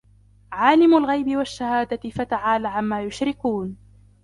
[0.51, 3.77] عالم الغيب والشهادة فتعالى عما يشركون